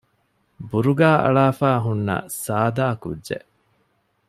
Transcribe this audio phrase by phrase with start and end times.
[0.69, 3.47] ބުރުގާ އަޅާފައި ހުންނަ ސާދަ ކުއްޖެއް